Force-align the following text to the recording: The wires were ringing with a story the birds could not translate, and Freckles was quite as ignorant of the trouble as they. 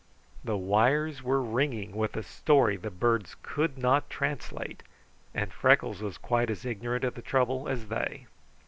The 0.43 0.57
wires 0.57 1.21
were 1.21 1.43
ringing 1.43 1.91
with 1.95 2.15
a 2.15 2.23
story 2.23 2.75
the 2.75 2.89
birds 2.89 3.35
could 3.43 3.77
not 3.77 4.09
translate, 4.09 4.81
and 5.31 5.53
Freckles 5.53 6.01
was 6.01 6.17
quite 6.17 6.49
as 6.49 6.65
ignorant 6.65 7.03
of 7.03 7.13
the 7.13 7.21
trouble 7.21 7.69
as 7.69 7.85
they. 7.85 8.25